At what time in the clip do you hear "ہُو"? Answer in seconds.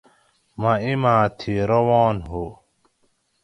2.29-2.43